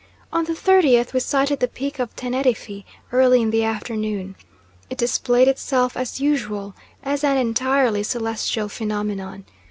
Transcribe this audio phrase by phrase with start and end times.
[0.33, 4.35] On the 30th we sighted the Peak of Teneriffe early in the afternoon.
[4.89, 9.45] It displayed itself, as usual, as an entirely celestial phenomenon.